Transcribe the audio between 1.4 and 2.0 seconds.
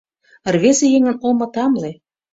тамле.